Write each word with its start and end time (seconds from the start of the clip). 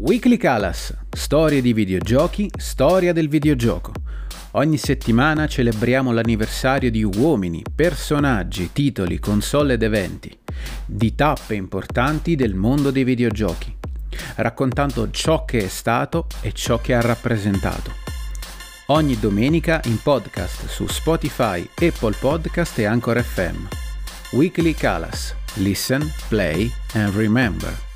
Weekly 0.00 0.36
Calas, 0.36 0.96
storie 1.10 1.60
di 1.60 1.72
videogiochi, 1.72 2.48
storia 2.56 3.12
del 3.12 3.28
videogioco. 3.28 3.92
Ogni 4.52 4.76
settimana 4.76 5.48
celebriamo 5.48 6.12
l'anniversario 6.12 6.88
di 6.88 7.02
uomini, 7.02 7.64
personaggi, 7.74 8.70
titoli, 8.72 9.18
console 9.18 9.72
ed 9.72 9.82
eventi, 9.82 10.38
di 10.86 11.16
tappe 11.16 11.56
importanti 11.56 12.36
del 12.36 12.54
mondo 12.54 12.92
dei 12.92 13.02
videogiochi, 13.02 13.76
raccontando 14.36 15.10
ciò 15.10 15.44
che 15.44 15.64
è 15.64 15.68
stato 15.68 16.28
e 16.42 16.52
ciò 16.52 16.80
che 16.80 16.94
ha 16.94 17.00
rappresentato. 17.00 17.90
Ogni 18.86 19.18
domenica 19.18 19.80
in 19.86 20.00
podcast 20.00 20.68
su 20.68 20.86
Spotify, 20.86 21.68
Apple 21.74 22.14
Podcast 22.20 22.78
e 22.78 22.84
Anchor 22.84 23.20
FM. 23.20 23.66
Weekly 24.30 24.74
Calas. 24.74 25.34
Listen, 25.54 26.08
play 26.28 26.70
and 26.94 27.12
remember. 27.14 27.87